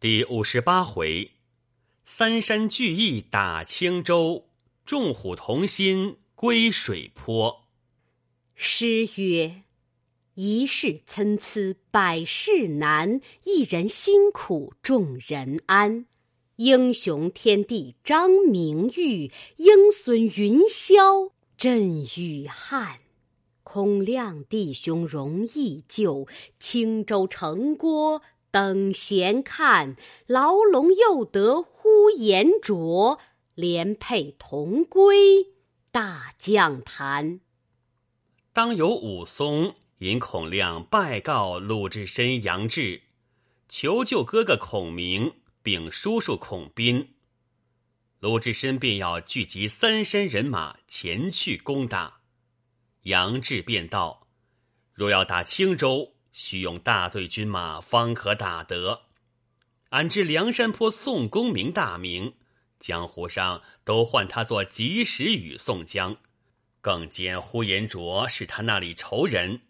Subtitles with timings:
[0.00, 1.32] 第五十八回，
[2.06, 4.46] 三山聚义打青州，
[4.86, 7.64] 众虎同心归水泊。
[8.54, 9.64] 诗曰
[10.36, 16.06] ：“一世参差百事难，一人辛苦众人安。
[16.56, 23.00] 英雄天地张明玉，鹰孙云霄震宇汉。
[23.62, 26.26] 孔亮弟兄容易救，
[26.58, 29.96] 青州城郭。”等闲看，
[30.26, 33.18] 牢笼又得呼延灼，
[33.54, 35.52] 连佩同归
[35.92, 37.40] 大将坛。
[38.52, 43.02] 当有武松引孔亮拜告鲁智深、杨志，
[43.68, 45.32] 求救哥哥孔明，
[45.62, 47.14] 并叔叔孔斌。
[48.18, 52.20] 鲁智深便要聚集三山人马前去攻打。
[53.04, 54.26] 杨志便道
[54.92, 59.02] ：“若要打青州。”需用大队军马方可打得。
[59.90, 62.32] 俺知梁山坡宋公明大名，
[62.78, 66.16] 江湖上都唤他做及时雨宋江，
[66.80, 69.60] 更兼呼延灼是他那里仇人。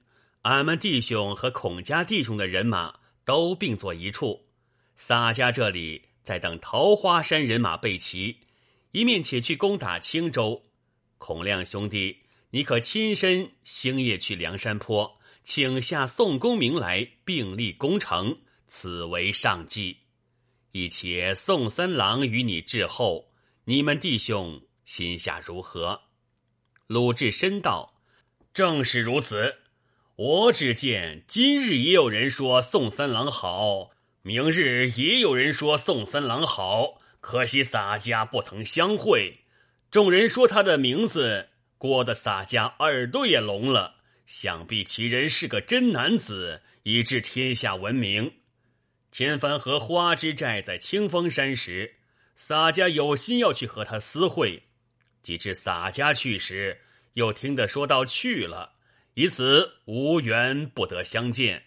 [0.43, 4.47] 俺们弟兄和孔家弟兄的人马都并作一处，
[4.95, 8.39] 洒家这里在等桃花山人马备齐，
[8.93, 10.63] 一面且去攻打青州。
[11.19, 15.20] 孔亮兄弟，你可亲身星夜去梁山坡。
[15.53, 19.97] 请下宋公明来并立攻城，此为上计。
[20.71, 23.33] 一且宋三郎与你致后，
[23.65, 26.03] 你们弟兄心下如何？
[26.87, 27.95] 鲁智深道
[28.55, 29.57] ：“正是如此。
[30.15, 33.91] 我只见今日也有人说宋三郎好，
[34.23, 39.41] 明日也有人说宋三郎好，可惜洒家不曾相会。
[39.91, 43.97] 众人说他的名字，郭的洒家耳朵也聋了。”
[44.31, 48.33] 想必其人是个真男子，以致天下闻名。
[49.11, 51.97] 前番和花之寨在清风山时，
[52.37, 54.63] 洒家有心要去和他私会，
[55.21, 56.83] 及至洒家去时，
[57.15, 58.75] 又听得说到去了，
[59.15, 61.65] 以此无缘不得相见。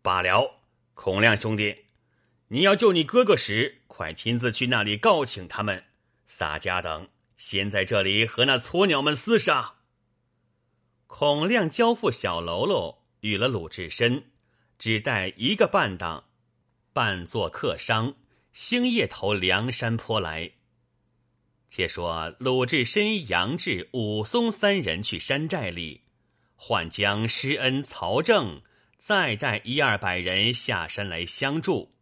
[0.00, 0.62] 罢了，
[0.94, 1.84] 孔亮兄弟，
[2.48, 5.84] 你要救你哥哥时，快亲自去那里告请他们。
[6.24, 9.74] 洒家等先在这里和那撮鸟们厮杀。
[11.16, 14.24] 孔亮交付小喽啰与了鲁智深，
[14.80, 16.24] 只带一个半当，
[16.92, 18.16] 扮作客商，
[18.52, 20.50] 星夜投梁山坡来。
[21.70, 26.00] 且说鲁智深、杨志、武松三人去山寨里，
[26.56, 28.60] 唤将施恩、曹正
[28.98, 31.92] 再带一二百人下山来相助。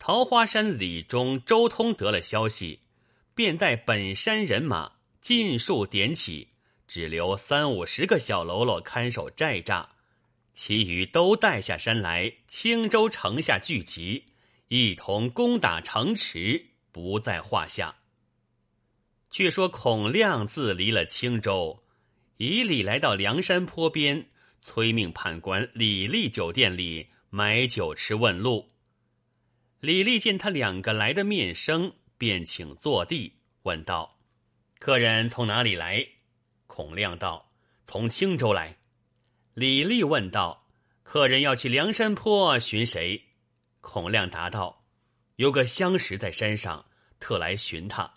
[0.00, 2.80] 桃花山李忠、周通得了消息，
[3.36, 6.48] 便带本山人马尽数点起。
[6.86, 9.86] 只留三五十个小喽啰看守寨栅，
[10.54, 14.24] 其余都带下山来，青州城下聚集，
[14.68, 17.96] 一同攻打城池，不在话下。
[19.30, 21.82] 却说孔亮自离了青州，
[22.36, 24.26] 以礼来到梁山坡边，
[24.62, 28.70] 催命判官李立酒店里买酒吃问路。
[29.80, 34.18] 李立见他两个来的面生，便请坐地，问道
[34.78, 36.06] ：“客人从哪里来？”
[36.76, 37.52] 孔亮道
[37.88, 38.76] ：“从青州来。”
[39.54, 40.66] 李立问道
[41.02, 43.28] ：“客人要去梁山坡寻谁？”
[43.80, 44.84] 孔亮答道
[45.36, 46.84] ：“有个相识在山上，
[47.18, 48.12] 特来寻他。”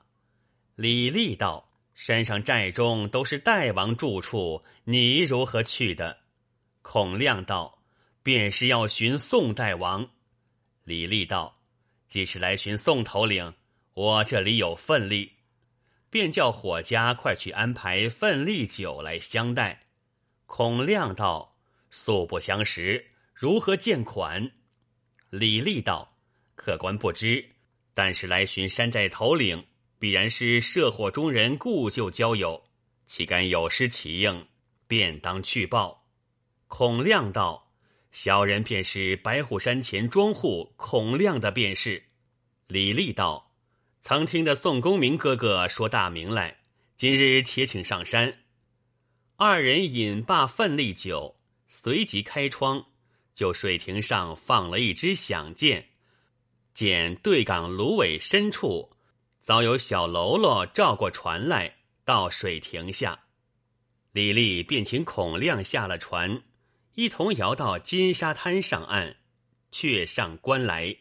[0.76, 6.18] 李立道：“山上寨中都是大王住处，你如何去的？”
[6.84, 7.82] 孔亮道
[8.22, 10.10] ：“便是要寻宋大王。”
[10.84, 11.54] 李立道
[12.10, 13.54] ：“既是来寻宋头领，
[13.94, 15.32] 我这里有份力。”
[16.10, 19.84] 便叫伙家快去安排份例酒来相待。
[20.46, 21.56] 孔亮道
[21.92, 24.52] ：“素不相识，如何见款？”
[25.30, 26.18] 李立道
[26.56, 27.48] ：“客官不知，
[27.94, 29.64] 但是来寻山寨头领，
[30.00, 32.64] 必然是社火中人故旧交友，
[33.06, 34.48] 岂敢有失其应？
[34.88, 36.08] 便当去报。”
[36.68, 37.72] 孔亮道
[38.12, 42.04] ：“小人便是白虎山前庄户孔亮的便是。”
[42.66, 43.49] 李立道。
[44.10, 46.62] 曾听得宋公明哥哥说大名来，
[46.98, 48.40] 今日且请上山。
[49.36, 51.36] 二人饮罢奋力酒，
[51.68, 52.88] 随即开窗，
[53.36, 55.90] 就水亭上放了一支响箭。
[56.74, 58.90] 见对港芦苇深处，
[59.44, 63.20] 早有小喽啰照过船来，到水亭下。
[64.12, 66.42] 李立便请孔亮下了船，
[66.96, 69.18] 一同摇到金沙滩上岸，
[69.72, 70.98] 却上关来。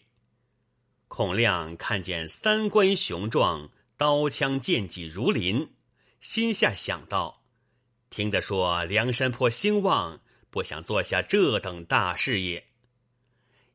[1.08, 5.70] 孔亮看见三关雄壮，刀枪剑戟如林，
[6.20, 7.42] 心下想到：
[8.10, 10.20] 听得说梁山坡兴旺，
[10.50, 12.66] 不想做下这等大事业。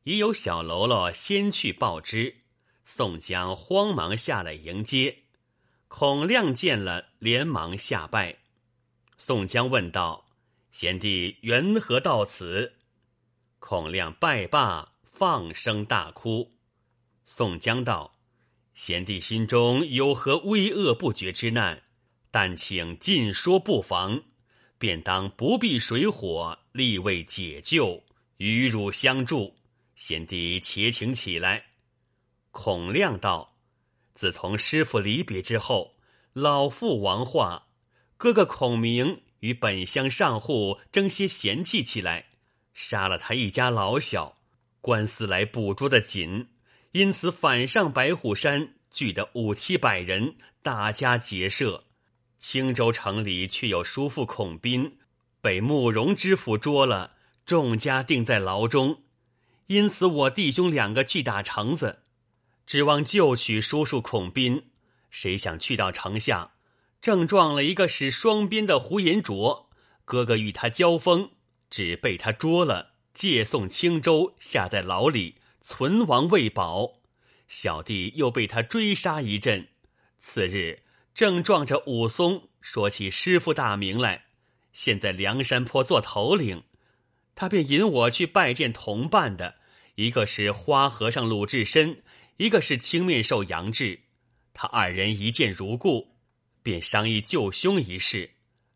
[0.04, 2.36] 已有小喽啰先去报知。
[2.84, 5.24] 宋江慌忙下来迎接，
[5.88, 8.38] 孔亮见了，连忙下拜。
[9.16, 10.26] 宋江问道
[10.70, 12.74] ：“贤弟缘何到此？”
[13.58, 16.50] 孔亮拜罢，放声大哭。
[17.24, 18.14] 宋江道
[18.74, 21.82] ：“贤弟心中有何危恶不绝之难？
[22.30, 24.24] 但请尽说不妨，
[24.78, 28.04] 便当不避水火，力为解救，
[28.36, 29.56] 与汝相助。
[29.96, 31.66] 贤弟且请起来。”
[32.50, 33.56] 孔亮道
[34.14, 35.96] ：“自从师傅离别之后，
[36.32, 37.68] 老父亡化，
[38.16, 42.26] 哥哥孔明与本乡上户争些嫌气起来，
[42.72, 44.34] 杀了他一家老小，
[44.80, 46.48] 官司来捕捉的紧，
[46.94, 51.82] 因此反上白虎山，聚得五七百人，大家结社。
[52.38, 54.96] 青州城里却有叔父孔斌，
[55.40, 59.02] 被慕容知府捉了，众家定在牢中，
[59.66, 61.98] 因此我弟兄两个去打城子。”
[62.64, 64.66] 指望救取叔叔孔斌，
[65.10, 66.52] 谁想去到城下，
[67.02, 69.68] 正撞了一个使双鞭的胡延灼。
[70.04, 71.32] 哥哥与他交锋，
[71.68, 75.34] 只被他捉了，借送青州，下在牢里，
[75.66, 77.00] 存亡未保。
[77.48, 79.66] 小弟又被他追杀一阵，
[80.18, 80.82] 次日
[81.14, 84.26] 正撞着武松，说起师傅大名来，
[84.74, 86.64] 现在梁山坡做头领，
[87.34, 89.56] 他便引我去拜见同伴的，
[89.94, 92.02] 一个是花和尚鲁智深。
[92.36, 94.00] 一个是青面兽杨志，
[94.52, 96.16] 他二人一见如故，
[96.64, 98.28] 便商议救兄一事。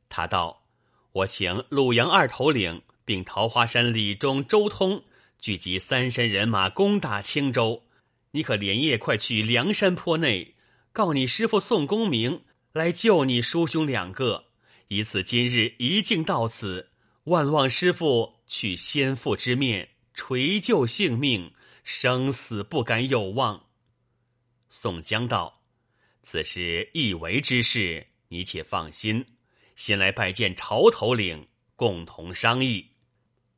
[0.08, 0.62] 他道
[1.10, 5.02] ：“我请鲁阳二头领，并桃花山李忠、周通
[5.38, 7.84] 聚集三山人马攻打青州。
[8.32, 10.54] 你可连夜快去梁山坡内，
[10.92, 12.42] 告你师傅宋公明
[12.72, 14.44] 来救你叔兄两个。
[14.88, 16.90] 以此今日一径到此，
[17.24, 21.52] 万望师傅去先父之面垂救性命。”
[21.90, 23.64] 生死不敢有望。
[24.68, 25.62] 宋江道
[26.20, 29.24] ：“此事一为之事，你且放心，
[29.74, 32.86] 先来拜见朝头领，共同商议。”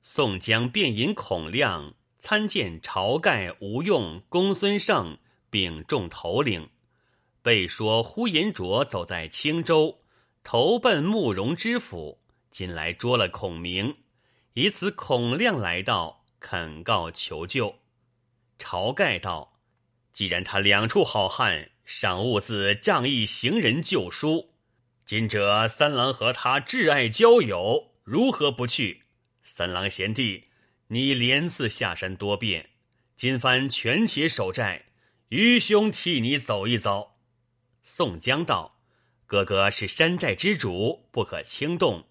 [0.02, 5.18] 宋江便引孔亮参见晁盖、吴用、公孙胜，
[5.50, 6.68] 并众头领，
[7.42, 10.00] 备说呼延灼走在青州，
[10.42, 12.18] 投奔慕容知府，
[12.50, 13.94] 今来捉了孔明，
[14.54, 17.74] 以此孔亮来到，恳告求救。
[18.58, 19.58] 晁盖道
[20.12, 24.50] ：“既然他两处好汉赏物自仗义行人救书，
[25.04, 29.04] 今者三郎和他挚爱交友，如何不去？
[29.60, 30.44] 三郎贤弟，
[30.86, 32.70] 你连次下山多变，
[33.14, 34.86] 今番全且守寨，
[35.28, 37.18] 愚兄替你走一遭。”
[37.84, 38.80] 宋江道
[39.28, 42.02] ：“哥哥是山寨之主，不可轻动。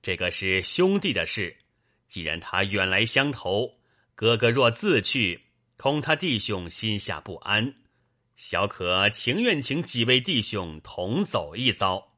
[0.00, 1.56] 这个是兄弟的事，
[2.06, 3.80] 既然他远来相投，
[4.14, 5.46] 哥哥若自去。”
[5.76, 7.74] 恐他弟兄心下不安，
[8.36, 12.12] 小可情愿请几位弟兄同走一遭。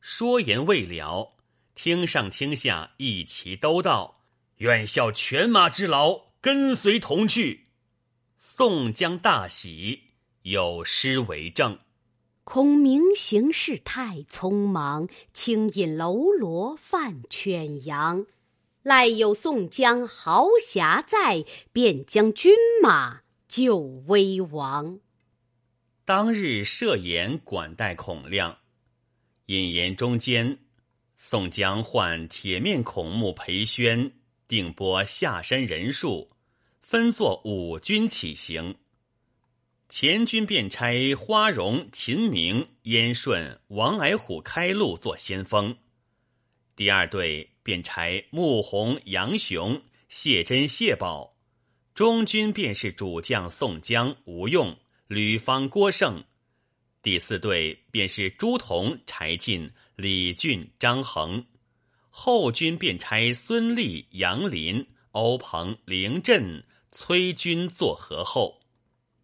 [0.00, 1.36] 说言未了，
[1.78, 4.16] 厅上听下一齐都道
[4.58, 7.68] ：“愿效犬马之劳，跟随同去。”
[8.36, 10.00] 宋江大喜，
[10.42, 11.78] 有诗为证
[12.42, 18.26] ：“孔明行事太匆忙，轻引喽罗犯犬羊。”
[18.82, 22.52] 赖有宋江豪侠在，便将军
[22.82, 23.76] 马救
[24.08, 24.98] 危亡。
[26.04, 28.58] 当日设宴管待孔亮，
[29.46, 30.58] 引言中间，
[31.20, 34.12] 宋江唤铁面孔目裴宣，
[34.46, 36.30] 定拨下山人数，
[36.80, 38.76] 分作五军起行。
[39.88, 45.76] 前军便差花荣、秦明、燕顺、王矮虎开路做先锋，
[46.74, 47.50] 第二队。
[47.68, 51.36] 便差穆弘、杨雄、谢珍、谢宝，
[51.92, 54.74] 中军便是主将宋江、吴用、
[55.06, 56.24] 吕方、郭盛；
[57.02, 61.42] 第四队便是朱仝、柴进、李俊、张衡；
[62.08, 68.60] 后军便差孙立、杨林、欧鹏、凌震、崔军做合后。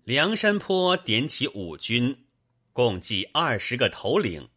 [0.02, 2.26] 梁山坡点起五军，
[2.72, 4.48] 共计二十个头领，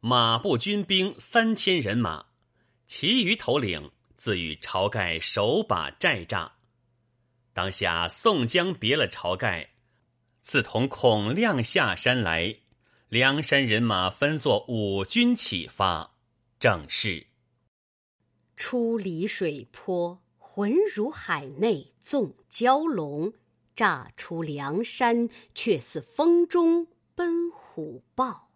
[0.00, 2.24] 马步军兵三千人马。
[2.86, 6.52] 其余头领自与晁盖手把寨栅。
[7.52, 9.72] 当下宋江别了晁盖，
[10.42, 12.56] 自同孔亮下山来，
[13.10, 16.14] 梁山人马分作五军起发。
[16.60, 17.26] 正是
[18.54, 23.32] 出离水坡，浑如海内纵蛟龙；
[23.74, 26.86] 乍出梁山，却似风中
[27.16, 28.48] 奔虎豹。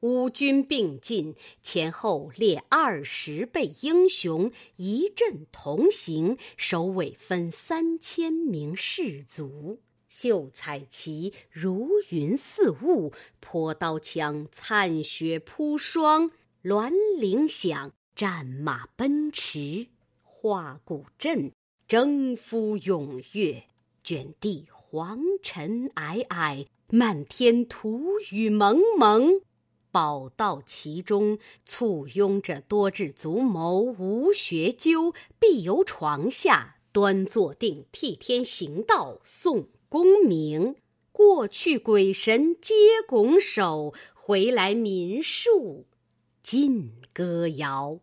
[0.00, 9.82] 五军并进，前后列二十倍英雄，一阵同行，首尾分三千名士卒。
[10.18, 16.30] 秀彩旗如云似雾，泼刀枪灿雪铺霜，
[16.62, 19.88] 銮铃响，战马奔驰，
[20.22, 21.52] 画鼓震，
[21.86, 23.64] 征夫踊跃，
[24.02, 29.42] 卷地黄尘皑皑，漫天土雨蒙蒙。
[29.92, 40.76] 宝道其中，簇拥着多智足谋吴学究，必由床下端坐定，替天行道，送功名。
[41.10, 42.74] 过去鬼神皆
[43.08, 45.86] 拱手，回来民庶
[46.42, 48.00] 尽歌谣。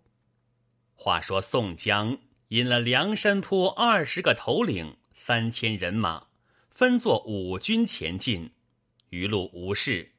[0.95, 6.29] 话说宋江引了梁山坡二十个头领，三千人马，
[6.71, 8.49] 分作五军前进，
[9.09, 10.13] 余路无事。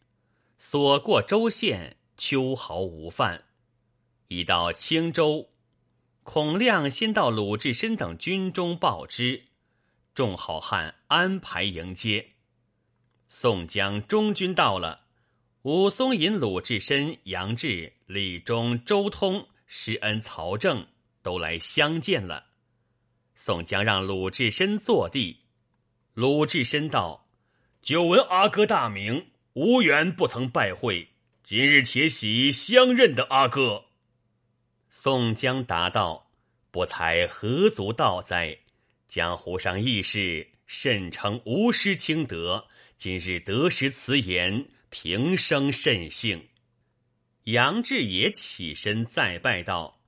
[0.56, 3.46] 所过州县，秋毫无犯。
[4.28, 5.48] 已到青州，
[6.22, 9.46] 孔亮先到鲁智深等军中报知，
[10.14, 12.28] 众好汉安排迎接。
[13.28, 15.06] 宋江中军到了，
[15.62, 20.86] 武松引鲁智深、杨志、李忠、周通、施恩、曹正
[21.22, 22.46] 都来相见了。
[23.34, 25.40] 宋江让鲁智深坐地，
[26.14, 27.26] 鲁智深道
[27.82, 31.10] ：“久闻阿哥大名。”无缘不曾拜会，
[31.44, 33.84] 今日且喜相认的阿哥。
[34.90, 36.28] 宋江答道
[36.72, 38.58] ：“不才何足道哉？
[39.14, 42.66] 江湖上义士甚称无师清德，
[42.98, 46.48] 今日得识此言，平生甚幸。”
[47.44, 50.00] 杨志也起身再拜道：“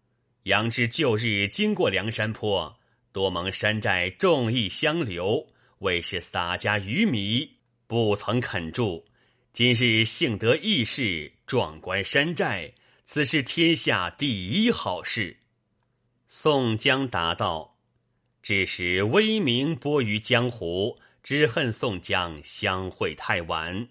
[0.43, 2.81] 杨志旧日经过梁山坡，
[3.13, 5.47] 多蒙山寨众义相留，
[5.79, 7.49] 为是洒家愚迷，
[7.87, 9.07] 不曾肯住。”
[9.55, 12.75] 今日幸得义士壮观山寨，
[13.07, 15.37] 此是天下第一好事。
[16.27, 17.75] 宋江答道
[18.47, 23.89] ：“致使威名播于江湖，只恨宋江相会太晚。”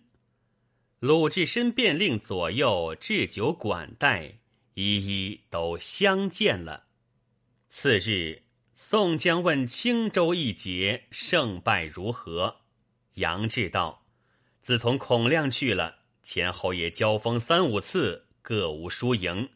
[1.00, 4.38] 鲁智深便令左右置酒管待，
[4.76, 6.86] 一一都相见了。
[7.68, 8.44] 次日，
[8.74, 12.62] 宋江问青州一节胜败如何，
[13.16, 14.06] 杨志道。
[14.62, 19.50] 自从孔亮去了，前后也交锋三五次，各无输赢。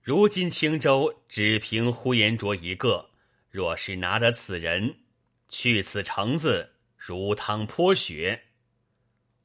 [0.00, 3.09] 如今青州只凭呼延灼一个，
[3.50, 5.00] 若是拿得此人，
[5.48, 8.44] 去此城子如汤泼雪。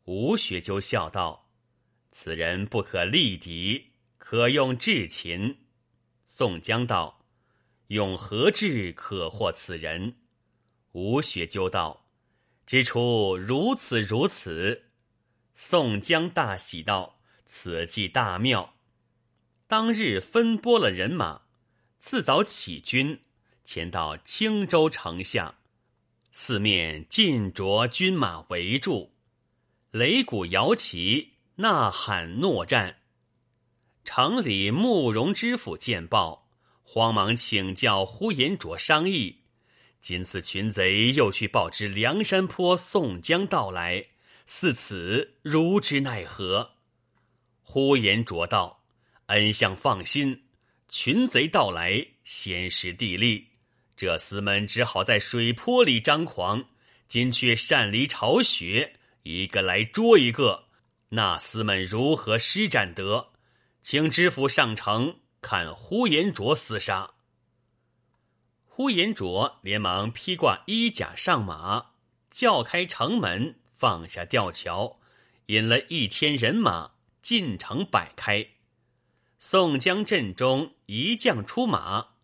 [0.04, 1.50] 吴学究笑道
[2.12, 5.58] ：“此人不可力敌，可用智擒。”
[6.28, 7.26] 宋江道
[7.88, 10.18] ：“用何智可获此人？”
[10.94, 12.06] 吴学究道
[12.68, 14.84] ：“知出如此如此。”
[15.56, 18.76] 宋江大喜道：“此计大妙！”
[19.68, 21.42] 当日分拨了人马，
[22.00, 23.25] 次早起军，
[23.66, 25.56] 前到青州城下，
[26.32, 29.12] 四面尽着军马围住，
[29.92, 33.00] 擂鼓摇旗，呐喊诺战。
[34.04, 36.48] 城里慕容知府见报，
[36.84, 39.42] 慌忙请教呼延灼商议。
[40.00, 44.06] 今次群贼又去报知梁山坡宋江到来。
[44.46, 46.74] 似此如之奈何？
[47.64, 48.84] 呼延灼道
[49.26, 50.44] ：“恩相放心，
[50.88, 53.48] 群贼到来，先时地利，
[53.96, 56.66] 这厮们只好在水坡里张狂。
[57.08, 60.66] 今却擅离巢穴，一个来捉一个，
[61.10, 63.30] 那厮们如何施展得？
[63.84, 67.12] 请知府上城看呼延灼厮杀。”
[68.66, 71.92] 呼延灼连忙披挂衣甲上马，
[72.32, 73.56] 叫开城门。
[73.72, 75.00] 放下吊桥，
[75.48, 78.48] 引了一千人马进城摆开。
[79.38, 82.15] 宋江阵中一将出马，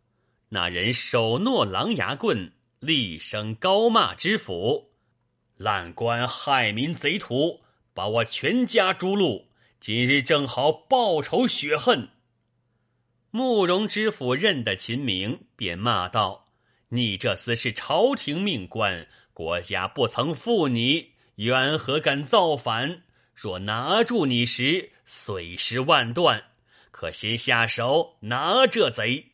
[0.53, 4.91] 那人手握狼牙棍，厉声高骂知府
[5.55, 7.61] ：“烂官害民贼徒，
[7.93, 9.45] 把我全家诛戮！
[9.79, 12.09] 今日正好报仇雪恨。”
[13.31, 16.47] 慕容知府认得秦明，便骂道
[16.89, 23.03] ：“你这厮是朝廷命官，国家不曾负你。”缘何敢造反？
[23.33, 26.43] 若拿住你时，碎尸万段。
[26.91, 29.30] 可先下手拿这贼。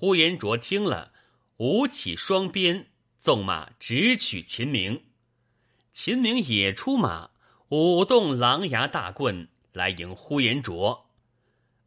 [0.00, 1.12] 呼延灼听了，
[1.58, 2.86] 舞起双鞭，
[3.18, 5.04] 纵马直取秦明。
[5.92, 7.32] 秦明也出马，
[7.68, 11.10] 舞动狼牙大棍来迎呼延灼。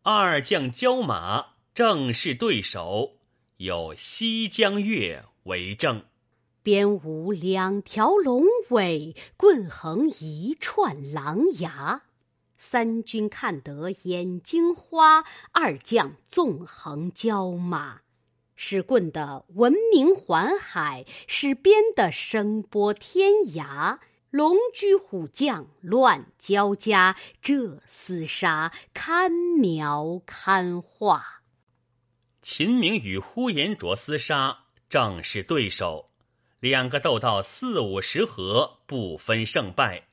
[0.04, 3.16] 二将交马，正是对手，
[3.58, 6.06] 有西江月为证。
[6.62, 12.04] 边舞两条龙尾，棍横一串狼牙。
[12.56, 18.03] 三军看得眼睛花，二将纵横交马。
[18.56, 24.00] 使棍的闻名环海，使鞭的声波天涯。
[24.30, 31.44] 龙驹虎将乱交加，这厮杀堪描堪画。
[32.42, 36.10] 秦明与呼延灼厮杀，正是对手，
[36.60, 40.08] 两个斗到四五十合，不分胜败。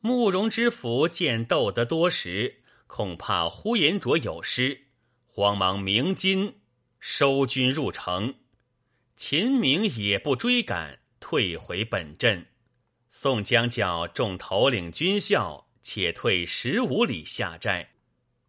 [0.00, 4.88] 慕容知府见斗得多时，恐怕呼延灼有失，
[5.26, 6.60] 慌忙鸣金
[7.04, 8.32] 收军入城。
[9.16, 12.46] 秦明也不追赶，退回本阵。
[13.10, 17.90] 宋江叫众头领军校且退十五里下寨。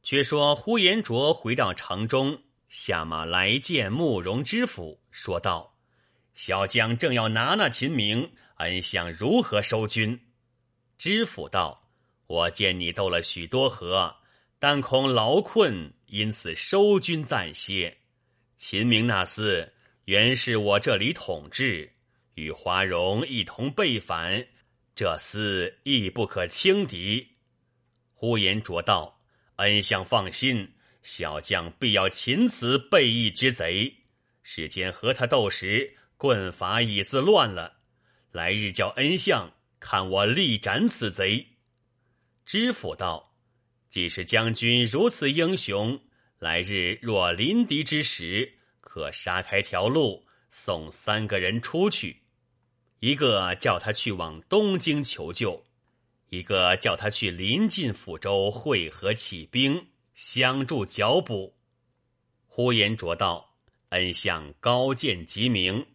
[0.03, 5.75] 却说呼延灼回到城中，下马来见慕容知府，说道
[6.35, 10.27] ：“小将正要拿那秦明，恩相如何收军？”
[10.99, 11.89] 知府道
[12.27, 14.15] ：“我见你斗了许多合，
[14.59, 17.97] 但恐劳困，因此收军暂歇。
[18.65, 19.71] 秦明那厮
[20.05, 21.91] 原是我这里统治，
[22.35, 24.47] 与华容一同被反。”
[24.95, 27.27] 这厮亦不可轻敌。
[28.13, 29.19] 呼延灼道
[29.57, 33.93] ：“恩相放心，小将必要擒此背义之贼。
[34.43, 37.79] 世间和他斗时，棍法已自乱了。
[38.31, 39.51] 来日叫恩相
[39.81, 41.47] 看我力斩此贼。”
[42.47, 43.35] 知府道
[43.91, 45.99] ：“既是将军如此英雄，
[46.43, 52.23] 来日若临敌之时，可杀开条路，送三个人出去。”
[52.99, 55.63] 一个叫他去往东京求救，
[56.27, 61.55] 一个叫他去临近抚州会合起兵，相助剿捕。
[62.45, 63.55] 呼延灼道
[63.91, 65.85] ：“恩相高见吉明。”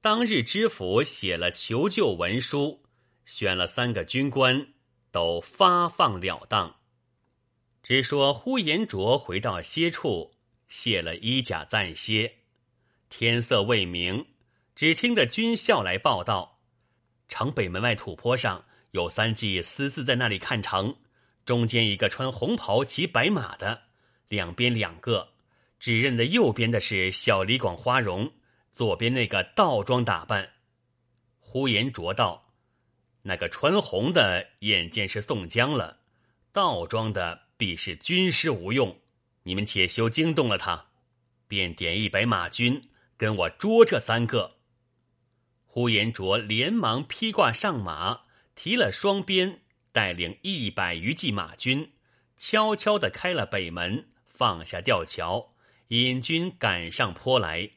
[0.00, 2.82] 当日知府写了求救文书，
[3.26, 4.66] 选了三个军官，
[5.10, 6.81] 都发放了当。
[7.82, 10.32] 只说呼延灼回到歇处，
[10.68, 12.36] 卸了衣甲暂歇。
[13.08, 14.26] 天色未明。
[14.74, 16.60] 只听得军校来报道，
[17.28, 20.96] 城北门外土坡上有三骑私自在那里看城，
[21.44, 23.82] 中间一个穿红袍骑白马的，
[24.28, 25.28] 两边两个，
[25.78, 28.32] 只认得右边的是小李广花荣，
[28.72, 30.54] 左边那个倒装打扮。
[31.38, 32.54] 呼延灼道
[33.22, 35.98] ：“那个穿红的眼见是宋江了，
[36.50, 38.98] 倒装的必是军师吴用，
[39.44, 40.86] 你们且休惊动了他，
[41.46, 44.56] 便点一百马军跟我捉这三个。”
[45.64, 48.22] 呼延灼连忙披挂上马，
[48.56, 51.92] 提了双鞭，带领一百余骑马军，
[52.36, 55.54] 悄悄的开了北门，放下吊桥，
[55.86, 57.70] 引军赶上坡来。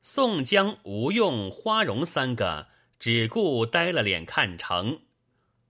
[0.00, 5.02] 宋江、吴用、花荣三个只顾呆了脸看城。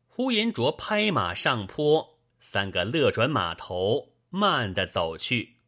[0.07, 2.12] 呼延灼拍马上坡，
[2.45, 5.59] 三个勒转马头，慢的走去。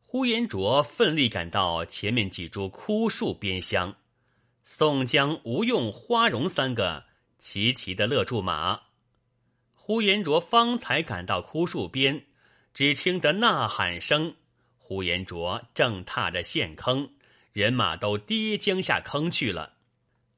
[0.00, 3.94] 呼延灼奋力赶到前面几株枯树边厢。
[4.64, 7.04] 宋江、吴用、花荣三个
[7.38, 8.84] 齐齐的勒住马，
[9.76, 12.24] 呼延灼方才赶到枯树边，
[12.72, 14.34] 只听得呐喊声。
[14.78, 17.10] 呼延灼正踏着陷坑，
[17.52, 19.74] 人马都跌将下坑去了。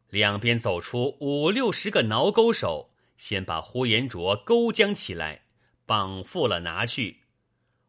[0.08, 5.44] 两边走出五六十个挠钩手，先把呼延灼勾将起来，
[5.90, 7.24] 绑缚了拿去。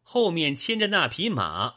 [0.02, 1.76] 后面牵着那匹马，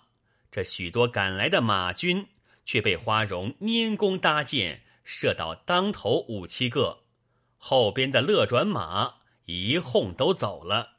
[0.52, 2.28] 这许多赶来的马军。
[2.66, 7.04] 却被花荣拈弓搭箭，射到当头五七个，
[7.60, 10.94] 后边的勒转马一哄都走了。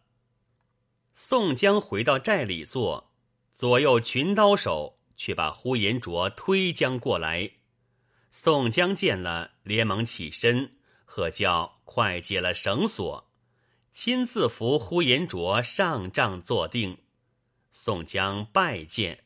[1.12, 3.12] 宋江回到寨里坐，
[3.52, 7.50] 左右群刀手却把呼延灼推将过来。
[8.30, 13.25] 宋江见了，连忙起身，喝叫快解了绳索，
[13.98, 16.98] 亲自扶呼延灼上帐坐定。
[17.72, 19.24] 宋江拜见。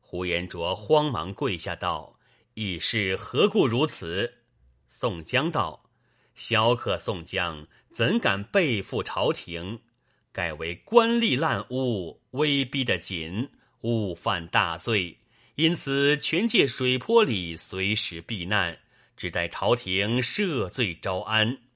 [0.00, 2.18] 呼延灼慌忙跪下道
[2.54, 4.38] ：“义士何故如此？”
[4.90, 5.88] 宋江道
[6.34, 9.80] ：“小可宋江怎敢背负朝廷？
[10.32, 13.48] 改为官吏滥污，威逼得紧，
[13.82, 15.20] 误犯大罪，
[15.54, 18.76] 因此全借水泊里随时避难，
[19.16, 21.69] 只待朝廷赦罪招安。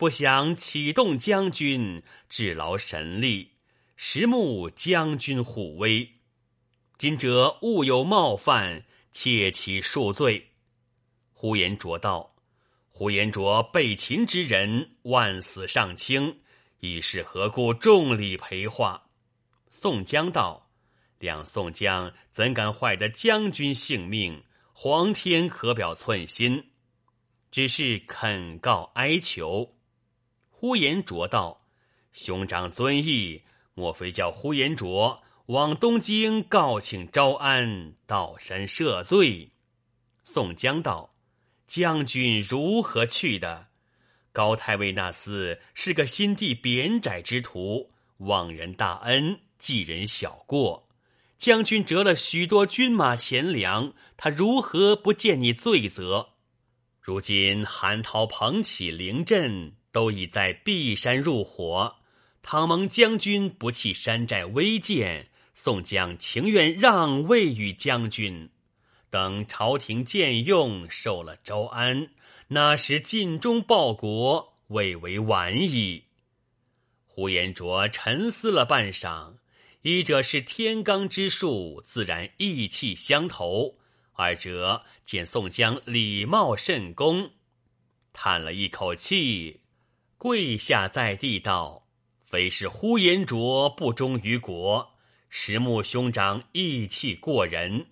[0.00, 3.50] 不想启动将军，至劳神力，
[3.96, 6.14] 实慕将军护威。”
[6.96, 10.52] 今者误有冒犯，切其恕罪。
[11.34, 12.34] 呼延灼道
[12.88, 16.38] ：“呼延灼被擒之人，万死尚轻，
[16.78, 19.10] 已是何故重礼陪化？”
[19.68, 20.70] 宋江道
[21.20, 24.44] ：“两宋江怎敢坏得将军性命？
[24.72, 26.70] 皇天可表寸心，
[27.50, 29.76] 只是恳告哀求。”
[30.60, 31.62] 呼延灼道
[32.12, 39.52] ：“兄长尊意，莫非叫呼延灼往东京告请招安，到山赦罪？”
[40.22, 41.14] 宋江道
[41.66, 43.68] ：“将军如何去的？
[44.32, 50.90] 高太尉那厮是个心地扁窄之徒，忘人大恩，记人小过。
[51.38, 56.34] 将军折了许多军马钱粮，他如何不见你罪责？
[57.00, 61.96] 如今韩涛、捧起、灵阵都已在碧山入伙，
[62.42, 68.50] 倘蒙将军不弃山寨威贱，宋江情愿让位于将军。”
[69.10, 72.10] 等朝廷见用，受了招安，
[72.46, 76.04] 那时尽忠报国，未为晚矣。
[77.04, 79.34] 呼延灼沉思了半晌，
[79.82, 83.74] 一者是天罡之术，自然意气相投；
[84.12, 87.32] 二者见宋江礼貌甚恭，
[88.12, 89.62] 叹了一口气，
[90.20, 91.88] 跪下在地道
[92.26, 94.92] ：“非是呼延灼不忠于国，
[95.30, 97.86] 实木兄长义气过人。”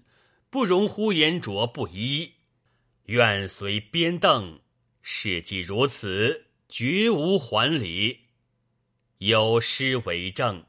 [0.51, 2.33] 不容呼延灼不依，
[3.05, 4.61] 愿随边邓。
[5.01, 8.19] 事既如此，绝无还礼。
[9.19, 10.67] 有诗为证：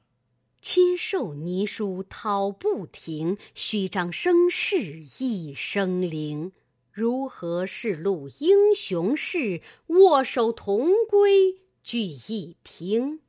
[0.61, 6.53] 亲受泥书讨不停，虚张声势一生灵。
[6.91, 9.61] 如何是路英雄事？
[9.87, 13.21] 握手同归聚一亭。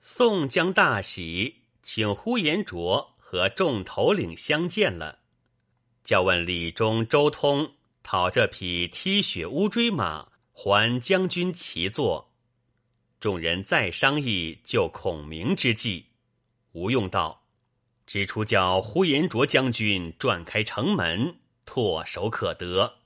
[0.00, 5.20] 宋江大喜，请呼延灼和众头领相见了。
[6.02, 12.32] 叫问李忠、周通讨这匹踢雪乌骓马还将军骑坐，
[13.20, 16.06] 众人再商议救孔明之计。
[16.72, 17.44] 吴用道
[18.06, 22.98] ：“只出叫呼延灼将军转开城门，唾手可得。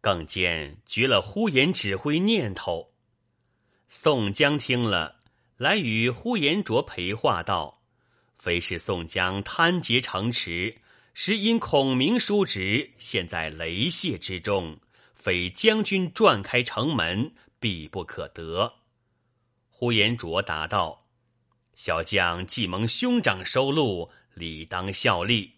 [0.00, 2.92] 更见绝了呼延指挥念头。”
[3.88, 5.22] 宋江听了，
[5.56, 7.82] 来与呼延灼陪话道
[8.38, 10.78] ：“非是宋江贪劫城池。”
[11.16, 14.80] 实因孔明叔侄现在雷泄之中，
[15.14, 18.74] 非将军转开城门，必不可得。
[19.70, 21.06] 呼延灼答道
[21.76, 25.52] ：“小将既蒙兄长收录，理当效力。”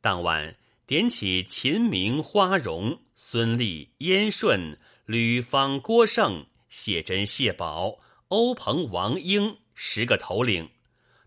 [0.00, 0.56] 当晚
[0.88, 7.98] 点起秦明、花荣、孙立、燕顺、吕方、郭盛、谢珍、谢宝、
[8.28, 10.70] 欧鹏、王英十个头领，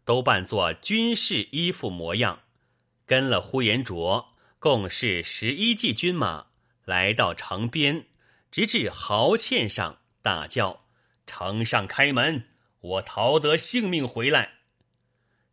[0.03, 2.39] 都扮作军事衣服模样。
[3.05, 6.47] 跟了呼延灼，共是十一骑军马，
[6.83, 8.07] 来到城边，
[8.49, 10.85] 直至壕堑上，大叫
[11.27, 12.47] ：“城上开门，
[12.79, 14.53] 我逃得性命回来。”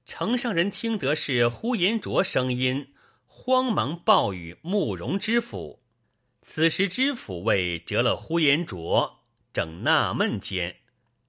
[0.07, 2.95] 城上人听得是呼延灼声音，
[3.41, 5.81] 慌忙报与慕容知府。
[6.43, 9.21] 此时知府为折了呼延灼，
[9.53, 10.79] 正纳闷间，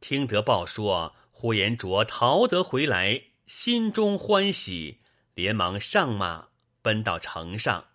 [0.01, 4.97] 听得报说呼延灼逃得回来，心中欢喜。
[5.35, 6.47] 连忙上马，
[6.81, 7.85] 奔到城上，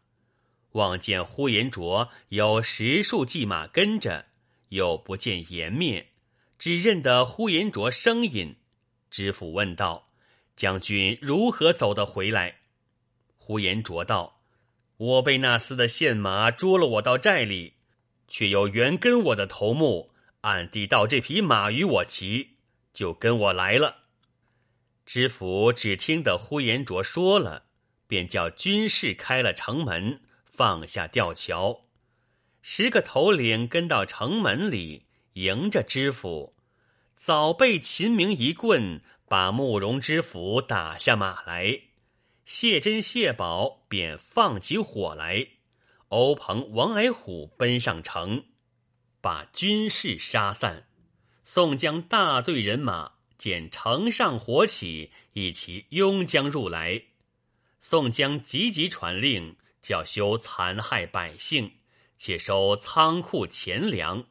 [0.72, 4.26] 望见呼延灼有十数骑马跟着，
[4.68, 6.06] 又不见颜面，
[6.58, 8.56] 只认得呼延灼声音。
[9.10, 10.08] 知府问道
[10.56, 12.60] ：“将军如何走得回来？”
[13.46, 14.40] 呼延灼道
[14.96, 17.74] ：“我被那厮的线马捉了，我到寨里，
[18.26, 22.56] 却有原跟我的头目暗地盗这匹马与我骑，
[22.94, 24.04] 就跟我来了。”
[25.04, 27.64] 知府只听得呼延灼说了，
[28.06, 31.84] 便叫军士开了城门，放下吊桥。
[32.62, 35.04] 十个头领跟到城门里，
[35.34, 36.54] 迎着知府，
[37.14, 41.80] 早被秦明一棍把慕容知府打下马来。
[42.44, 45.48] 谢珍、谢宝便放起火来，
[46.08, 48.44] 欧鹏、王矮虎奔上城，
[49.20, 50.88] 把军士杀散。
[51.42, 53.12] 宋江大队人马。
[53.36, 57.02] 见城上火起，一齐拥将入来。
[57.80, 61.72] 宋江急急传令，叫休残害百姓，
[62.16, 64.24] 且收仓库钱粮。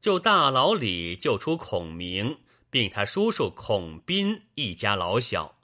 [0.00, 5.55] 就大牢里救出孔明，并他叔叔孔斌一家老小，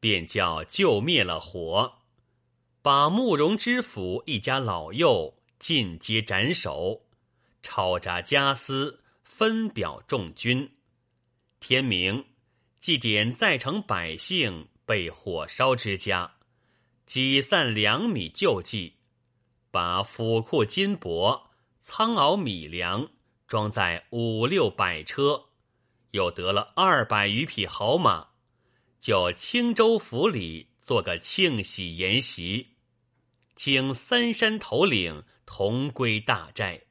[0.00, 1.98] 便叫救灭了火，
[2.82, 7.02] 把慕容知府一家老幼尽皆斩首，
[7.62, 10.72] 抄扎家私，分表众军。
[11.60, 12.24] 天明，
[12.80, 16.36] 祭点在城百姓被火烧之家，
[17.04, 18.94] 挤散粮米救济，
[19.70, 21.42] 把府库金帛、
[21.80, 23.08] 仓廒米粮
[23.48, 25.46] 装在五六百车，
[26.12, 28.28] 又得了二百余匹好马，
[29.00, 32.74] 就青州府里做个庆喜筵席，
[33.56, 36.82] 请三山头领同归大寨，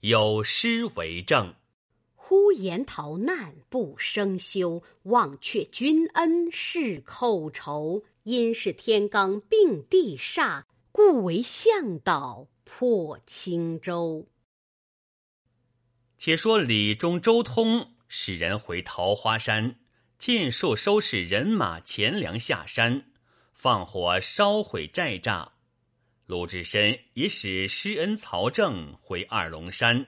[0.00, 1.54] 有诗为证。
[2.14, 8.04] 呼延逃难不生休，忘却君恩是寇仇。
[8.24, 14.26] 因是天罡并地煞，故为向导破青州。
[16.18, 19.78] 且说李中周通使人回桃花山，
[20.18, 23.04] 尽数收拾人马钱粮下山，
[23.52, 25.50] 放火烧毁寨栅。
[26.26, 30.06] 鲁智深也使施恩曹正回二龙山，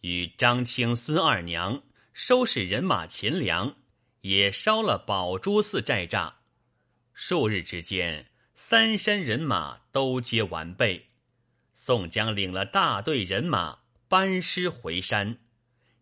[0.00, 3.76] 与张青、孙二娘收拾人马钱粮，
[4.22, 6.32] 也烧了宝珠寺寨栅。
[7.12, 11.10] 数日之间，三山人马都皆完备。
[11.74, 15.38] 宋江领了大队人马班师回山，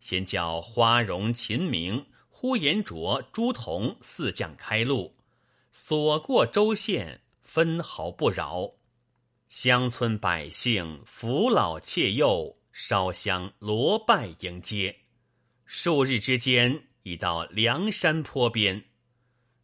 [0.01, 2.07] 先叫花荣、秦明、
[2.41, 5.17] 呼延灼、朱仝四将开路，
[5.73, 8.75] 所过州县分毫不饶。
[9.49, 15.01] 乡村百姓扶老切幼，烧香罗拜迎接。
[15.65, 18.85] 数日之间，已到梁山坡边，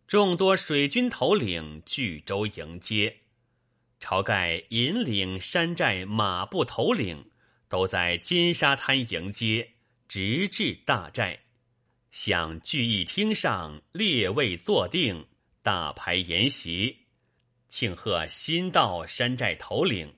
[0.08, 3.18] 众多水军头领聚州迎接。
[4.00, 7.30] 晁盖引领山寨马步头领，
[7.68, 9.74] 都在金沙滩迎接，
[10.08, 11.43] 直至大寨，
[12.14, 15.26] 向聚义厅上列位坐定，
[15.62, 17.08] 大排筵席。
[17.68, 20.14] 庆贺新到山寨头领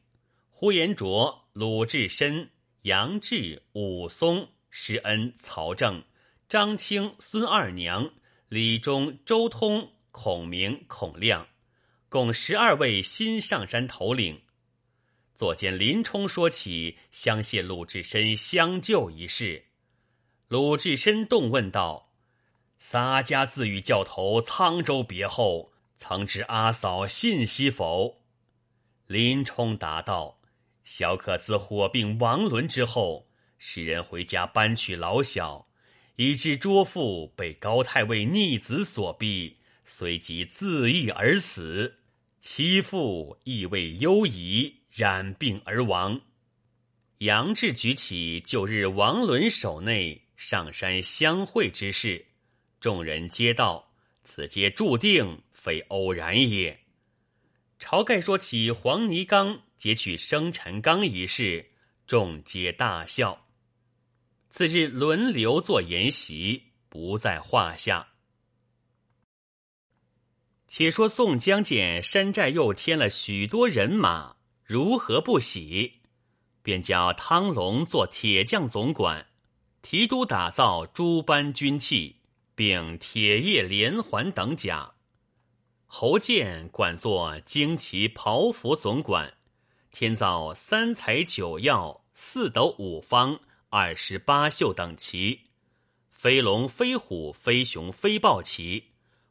[0.51, 2.51] 呼延灼、鲁智深、
[2.83, 6.05] 杨志、武松、施恩、曹正、
[6.51, 8.13] 张青、孙二娘、
[8.51, 11.49] 李忠、周通、孔明、孔亮，
[12.11, 14.43] 共十二位新上山头领。
[15.35, 19.66] 左见林冲说起相谢鲁智深相救一事，
[20.49, 22.13] 鲁智深动问道
[22.79, 28.19] ：“洒家自与教头沧州别后。”曾知阿嫂信息否？
[29.07, 30.39] 林冲答道
[30.85, 35.67] ：“小可自火并王伦之后，使人回家搬去老小，
[36.17, 39.57] 以致卓父被高太尉逆子所逼，
[39.87, 42.01] 随即自缢而死。
[42.39, 46.21] 其父亦未忧疑，染病而亡。”
[47.21, 52.27] 杨志举起旧日王伦手内上山相会之事，
[52.81, 56.85] 众人皆道：“此皆注定。”非偶然也。
[57.81, 61.71] 晁盖说起黄泥冈劫取生辰纲一事，
[62.07, 63.49] 众皆大笑。
[64.49, 68.13] 次日轮流做筵席，不在话下。
[70.69, 76.03] 且说宋江见山寨又添了许多人马，如何不喜？
[76.63, 79.27] 便叫汤龙做铁匠总管，
[79.89, 82.17] 提督打造诸般军器，
[82.57, 84.95] 并铁叶连环等甲。
[85.87, 89.33] 侯健管作旌旗袍服总管，
[89.93, 95.43] 添造三彩九曜、四斗五方、二十八宿等旗，
[96.11, 98.87] 飞龙、飞虎、飞熊、飞豹旗，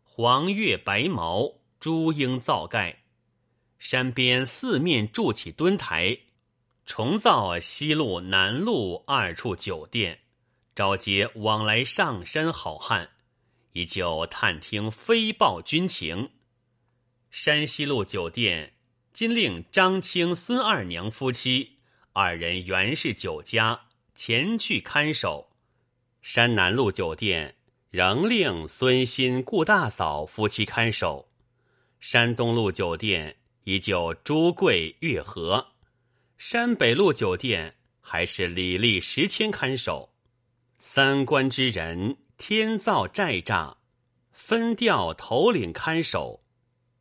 [0.06, 3.02] 黄月白毛、朱缨造盖。
[3.78, 6.18] 山边四面筑起墩台，
[6.86, 10.22] 重造西路、南路二处酒店，
[10.76, 13.10] 招接往来上山好汉，
[13.72, 16.32] 依旧探听飞报军情。
[17.32, 18.74] 山西路酒店
[19.14, 21.78] 今令张青、孙二娘夫妻
[22.12, 25.48] 二人原是酒家，前去看守；
[26.22, 27.56] 山南路酒店
[27.90, 31.30] 仍令孙新、顾大嫂夫妻看守；
[32.02, 35.68] 山东路酒店依旧朱贵、月和；
[36.38, 40.15] 山北路酒店还是李立、石谦看守。
[40.88, 43.78] 三官之人天造寨栅，
[44.32, 46.44] 分调头领看守。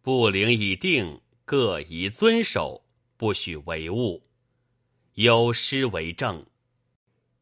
[0.00, 2.86] 布领已定，各宜遵守，
[3.18, 4.22] 不许违误。
[5.12, 6.46] 有诗为证：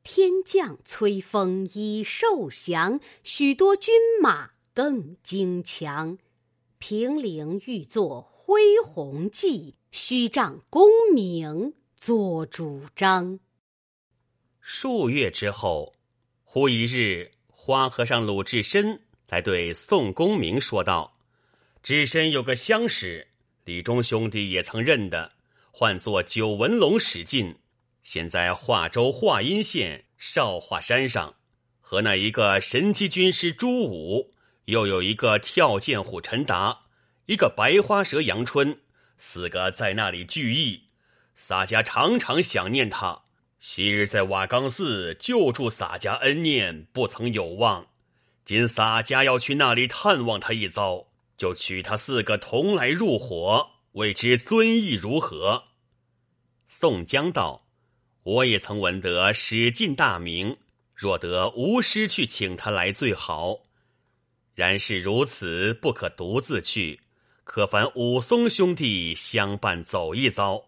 [0.02, 6.18] 天降催风已受降，许多军马更精强。
[6.78, 13.38] 平陵欲作恢弘计，须仗功名做主张。
[14.60, 15.94] 数月之后，
[16.54, 21.16] 忽一日，花和尚鲁智深来对宋公明说道。
[21.82, 23.26] 智深有个相识，
[23.64, 25.32] 李忠兄弟也曾认得，
[25.70, 27.56] 唤作九纹龙史进，
[28.02, 31.36] 现在化州华阴县少华山上，
[31.80, 34.34] 和那一个神机军师朱武，
[34.66, 36.82] 又有一个跳涧虎陈达，
[37.24, 38.78] 一个白花蛇杨春，
[39.16, 40.82] 四个在那里聚义。
[41.34, 43.22] 洒家常常想念他，
[43.64, 47.86] 昔日在瓦岗寺救助洒家恩念，不曾有忘。
[48.44, 51.06] 今洒家要去那里探望他一遭。
[51.36, 55.62] 就取他四个同来入伙，未知尊意如何？
[56.66, 57.68] 宋江道
[58.24, 60.56] ：“我也曾闻得史进大名，
[60.96, 63.60] 若得无师去请他来最好。
[64.56, 67.00] 然是如此，不可独自去，
[67.44, 70.64] 可烦武松兄弟相伴走一遭。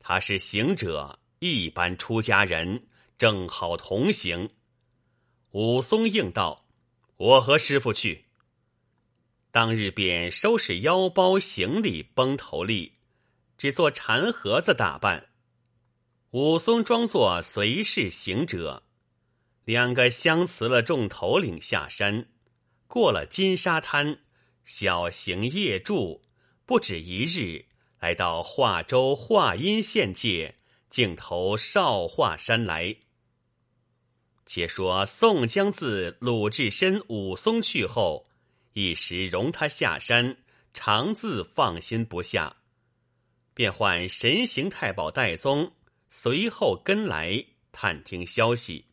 [0.00, 4.50] 他是行者，一般出家人，正好同行。
[5.52, 6.66] 武松应道
[7.16, 8.26] ：“我和师傅去。”
[9.50, 12.92] 当日便收拾腰包行李，绷头笠，
[13.56, 15.30] 只做禅盒子打扮。
[16.32, 18.82] 武松装作随侍行者，
[19.64, 22.28] 两个相辞了众头领下山，
[22.86, 24.18] 过了金沙滩，
[24.66, 26.22] 小行夜住，
[26.66, 27.64] 不止一日，
[27.98, 30.56] 来到华州华阴县界，
[30.90, 32.96] 径投少华山来。
[34.46, 38.26] 且说宋江自鲁智深、武松去后，
[38.72, 40.36] 一时容他下山，
[40.72, 42.56] 常自放心不下，
[43.52, 45.72] 便唤神行太保戴宗。
[46.10, 48.86] 随后跟来探听消息。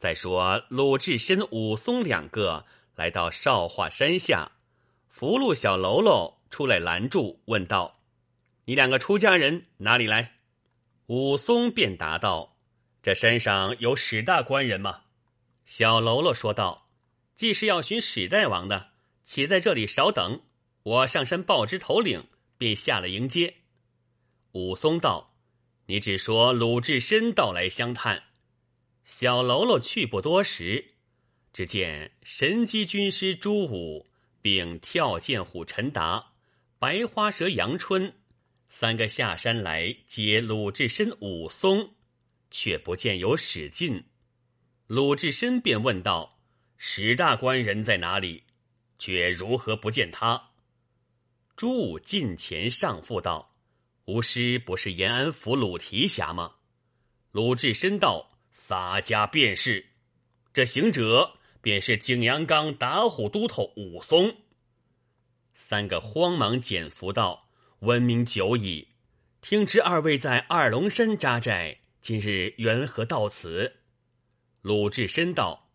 [0.00, 4.50] 再说鲁智深、武松两个来到少华山下，
[5.08, 8.00] 福禄小喽啰出来拦住，问道
[8.66, 10.33] ：“你两个出家人哪里来？”
[11.06, 12.56] 武松便答道
[13.02, 15.02] ：“这山上有史大官人吗？”
[15.66, 16.88] 小喽啰说道
[17.36, 18.92] ：“既是要寻史大王的，
[19.24, 20.42] 且在这里稍等，
[20.82, 23.56] 我上山报知头领，便下了迎接。”
[24.52, 25.32] 武松道。
[25.86, 28.22] 你只说鲁智深到来相探，
[29.04, 30.94] 小喽啰去不多时，
[31.52, 34.06] 只见神机军师朱武，
[34.40, 36.32] 并跳涧虎陈达、
[36.78, 38.14] 白花蛇杨春
[38.76, 41.94] 三个下山来接鲁智深、武松，
[42.50, 44.06] 却不见有史进。
[44.88, 46.40] 鲁智深便问道
[46.76, 48.42] ：“史大官人在哪里？
[48.98, 50.50] 却如何不见他？”
[51.54, 53.54] 朱武近前上父道。
[54.06, 56.56] 吾师不是延安府鲁提辖吗？
[57.30, 59.86] 鲁智深道：“洒家便是。
[60.52, 64.38] 这行者便是景阳冈打虎都头武松。”
[65.54, 67.48] 三个慌忙减服道
[67.84, 68.88] ：“闻名久矣，
[69.42, 73.74] 听知二位在二龙山扎寨，今日缘何到此？”
[74.62, 75.68] 鲁智深道：“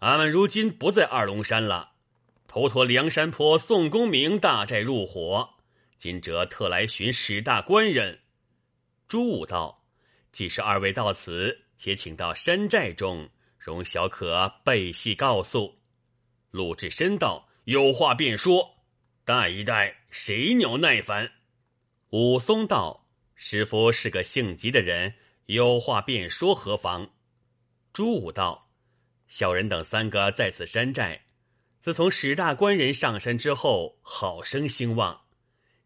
[0.00, 1.92] 俺们如今不在二龙山了，
[2.46, 5.54] 头陀梁山坡宋公明大寨入伙。”
[5.96, 8.20] 今者特来寻史大官人。
[9.08, 9.86] 朱武道
[10.30, 15.78] ：“既是二位到此，且请到山寨中，容小可备细告诉。”
[16.52, 18.84] 鲁智深道：“有话便说，
[19.24, 21.32] 待一待，谁鸟耐烦？”
[22.10, 25.12] 武松道：“师傅是个性急的人，
[25.44, 27.10] 有话便说何妨？”
[27.92, 28.70] 朱武道
[29.28, 31.26] ：“小人等三个在此山寨，
[31.80, 35.20] 自从史大官人上山之后，好生兴旺。”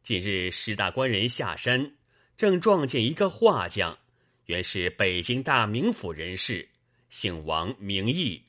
[0.04, 1.96] 近日，史大官人下山，
[2.36, 3.98] 正撞见一个画匠，
[4.44, 6.68] 原是北京大名府人士，
[7.10, 8.44] 姓王名义，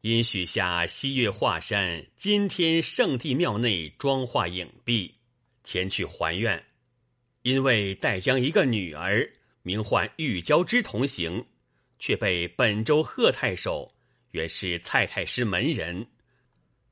[0.00, 5.14] 因许下西岳华山今天圣地庙内装画影壁，
[5.62, 6.64] 前去还愿。
[7.46, 9.30] 因为带将一个女儿，
[9.62, 11.46] 名唤玉娇枝同行，
[11.96, 13.94] 却被本州贺太守，
[14.32, 16.08] 原是蔡太师门人，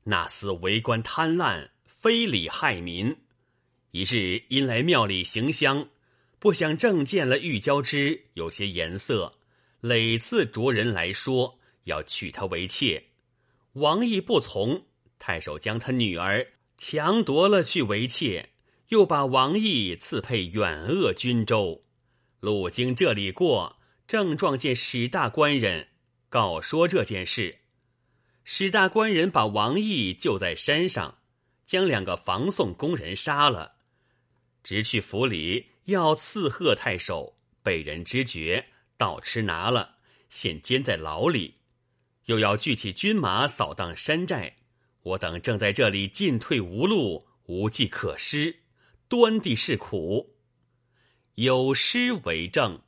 [0.05, 3.13] 那厮为官贪滥，非礼害民。
[3.91, 5.89] 一日因来庙里行香，
[6.39, 9.33] 不想正见了玉娇枝有些颜色，
[9.81, 13.03] 累次着人来说要娶她为妾。
[13.73, 14.85] 王毅不从，
[15.19, 18.51] 太守将他女儿强夺了去为妾，
[18.89, 21.83] 又把王毅赐配远鄂军州。
[22.39, 25.87] 路经这里过，正撞见史大官人，
[26.29, 27.59] 告说这件事。
[28.43, 31.17] 史大官人把王毅救在山上，
[31.65, 33.77] 将两个防送工人杀了。
[34.63, 38.67] 直去府里要刺贺太守，被人知觉，
[38.97, 39.95] 倒吃拿了，
[40.29, 41.55] 现监在牢里。
[42.25, 44.55] 又要聚起军马扫荡山寨，
[45.01, 48.55] 我等正在这里进退无路，无计可施，
[49.07, 50.35] 端地是苦。
[51.35, 52.81] 有诗为证：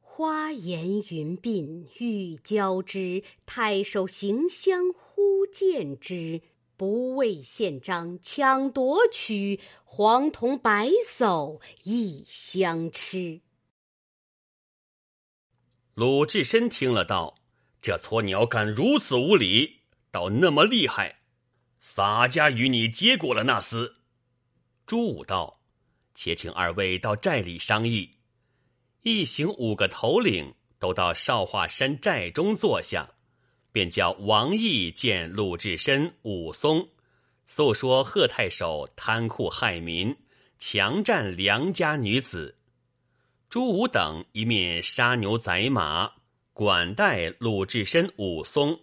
[0.00, 6.42] 花颜云鬓欲交织，太守行香忽见之。
[6.76, 13.42] 不畏宪章抢夺取，黄铜白叟亦相吃。
[15.94, 17.36] 鲁智深听了道
[17.80, 21.20] ：“这撮鸟敢如此无礼，倒那么厉害！
[21.78, 23.92] 洒家与你结果了那厮。”
[24.86, 25.60] 朱武道
[26.14, 28.18] ：“且请二位到寨里商议。”
[29.02, 33.10] 一行五个头领都到少华山寨中坐下。
[33.72, 36.90] 便叫王毅见鲁智深、武松，
[37.44, 40.16] 诉说贺太守贪酷害民，
[40.60, 42.56] 强占良家女子。
[43.50, 46.12] 朱武等一面杀牛宰马，
[46.52, 48.78] 管待鲁智深、武松。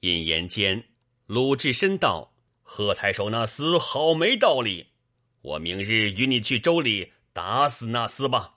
[0.00, 0.84] 引言间，
[1.26, 4.86] 鲁智深道：“贺太守那厮好没道理，
[5.46, 8.54] 我明日与你去州里打死那厮吧。”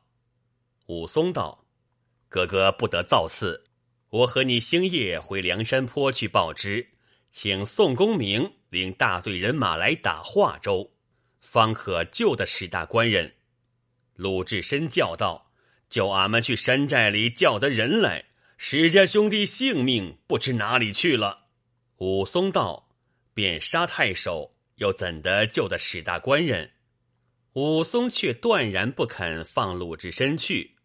[0.88, 1.66] 武松道
[2.28, 3.66] ：“哥哥不得造次，
[4.10, 6.90] 我和你星夜回梁山坡去报知，
[7.30, 10.92] 请宋公明领大队人马来打华州，
[11.42, 13.36] 方可救得史大官人。”
[14.18, 15.52] 鲁智深叫道
[15.92, 18.26] ：“叫俺们去山寨里叫得人来。”
[18.58, 21.46] 史家兄弟性命不知哪里去了。
[21.98, 22.90] 武松道
[23.34, 26.72] ：“便杀太守，又怎的救得史大官人？”
[27.54, 30.76] 武松却断然不肯放鲁智深去。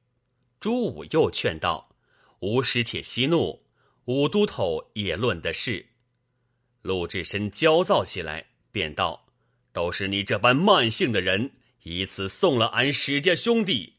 [0.59, 1.97] 朱武又劝道
[2.41, 3.67] ：“吾师且息怒，
[4.07, 5.87] 武都头也论的是。”
[6.83, 9.27] 鲁智深焦躁起来，便道
[9.73, 11.53] ：“都是你这般慢性的人，
[11.83, 13.95] 以此送了俺史家兄弟，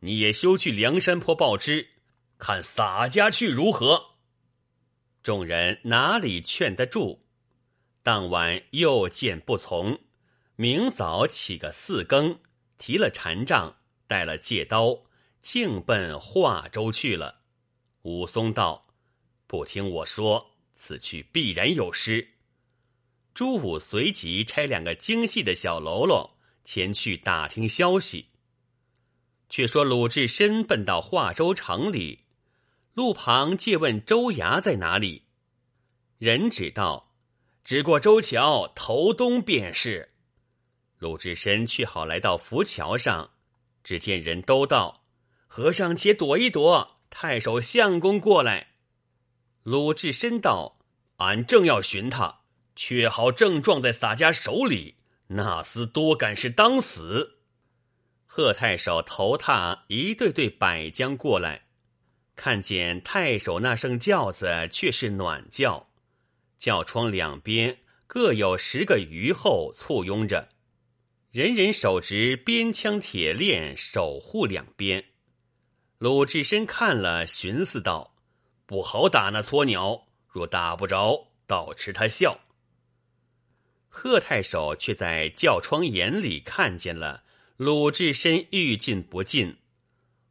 [0.00, 1.90] 你也休去梁山坡报知。”
[2.38, 4.16] 看洒家去如何？
[5.22, 7.20] 众人哪里劝得住？
[8.02, 9.98] 当晚又见不从，
[10.58, 12.40] 明早起个四更，
[12.78, 13.76] 提了禅杖，
[14.06, 15.02] 带了戒刀，
[15.42, 17.42] 径奔华州去了。
[18.02, 18.86] 武松道
[19.46, 22.30] ：“不听我说，此去必然有失。”
[23.34, 28.28] 朱武随即差两个精细的小喽啰前去打听消息。
[29.50, 32.24] 却说鲁智深奔到华州城里。
[32.94, 35.24] 路旁借问州衙在哪里，
[36.16, 37.12] 人指道
[37.62, 40.14] ：“只过州桥头东便是。”
[40.98, 43.30] 鲁智深却好来到浮桥上，
[43.84, 45.02] 只见人都道
[45.46, 48.68] ：“和尚且躲一躲，太守相公过来。”
[49.62, 50.78] 鲁智深道
[51.18, 52.40] ：“俺正要寻他，
[52.74, 54.94] 却好正撞在洒家手里，
[55.28, 57.40] 那厮多敢是当死。”
[58.26, 61.66] 贺太守头踏一对对百将过来。
[62.34, 65.88] 看见太守那声轿子却是暖轿，
[66.58, 70.48] 轿窗两边各有十个余后簇拥着，
[71.36, 75.04] 人人手执鞭枪铁链守护两边。
[75.98, 78.14] 鲁智深看了，寻思道
[78.64, 82.40] ：“不好打那撮鸟，若打不着，倒吃他笑。”
[83.90, 87.24] 贺太守却在轿窗眼里看见了
[87.58, 89.58] 鲁智深欲进不进，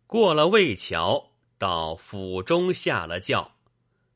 [0.08, 1.34] 过了魏桥。
[1.60, 3.58] 到府中下了轿，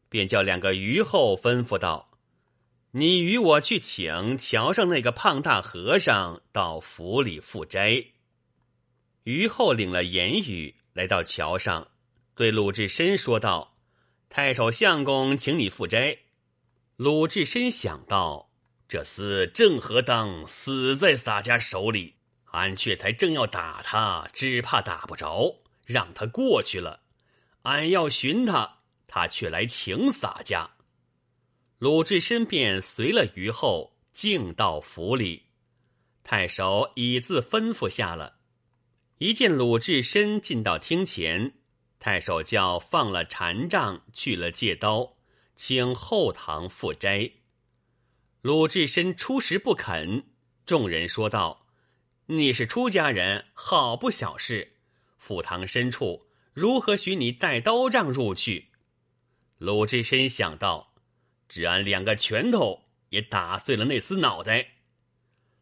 [0.10, 2.09] 便叫两个虞后吩咐道
[2.92, 8.04] ：“你与我去请桥上那个胖大和尚到府里赴斋。”
[9.26, 11.88] 虞后领了言语，来到桥上，
[12.34, 13.78] 对鲁智深说道
[14.30, 16.18] ：“太守相公，请你赴斋。”
[16.98, 18.50] 鲁智深想到，
[18.88, 22.16] 这厮正何当死在洒家手里，
[22.46, 27.02] 俺却才正要打他，只怕打不着，让他过去了。
[27.62, 30.72] 俺要寻他，他却来请洒家。
[31.80, 35.46] 鲁智深便随了虞后，径到府里。
[36.26, 38.40] 太守已自吩咐下了。
[39.20, 41.54] 一见鲁智深进到厅前，
[41.98, 45.16] 太守叫放了禅杖，去了戒刀，
[45.56, 47.32] 请后堂赴斋。
[48.42, 50.26] 鲁智深初时不肯，
[50.66, 51.66] 众人说道
[52.28, 54.74] ：“你是出家人，好不小事。
[55.18, 58.68] 府堂深处。”如何许你带刀杖入去？
[59.60, 60.89] 鲁智深想到，
[61.50, 64.76] 只按两个拳头也打碎了那厮脑袋。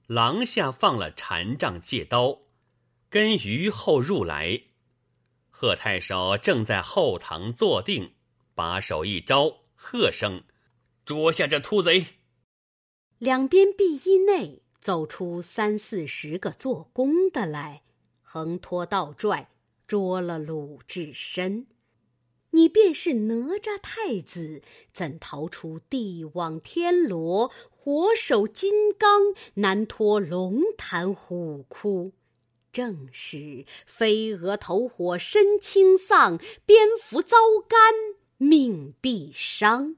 [0.05, 2.41] 廊下放了禅杖戒刀，
[3.09, 4.61] 跟于后入来。
[5.49, 8.13] 贺太守正在后堂坐定，
[8.53, 10.43] 把手一招，喝声
[11.03, 12.05] ：“捉下这秃贼！”
[13.17, 17.81] 两边壁衣内走出三四十个做工的来，
[18.21, 19.49] 横拖倒拽。
[19.87, 21.65] 捉了鲁智深，
[22.57, 32.13] 你便是哪吒太子，怎逃出地网天罗，火手金刚，难脱龙潭虎窟？
[32.73, 37.37] 正是飞蛾投火身轻丧，蝙蝠遭
[37.67, 37.79] 干
[38.37, 39.95] 命必伤。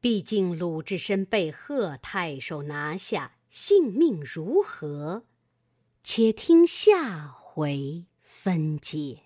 [0.00, 5.22] 毕竟鲁智深被贺太守拿下，性命如何？
[6.02, 8.06] 且听下回。
[8.20, 9.23] 分解。